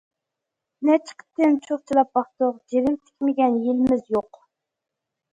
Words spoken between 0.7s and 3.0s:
نەچچە قېتىم چۇخچىلاپ باقتۇق، جىرىم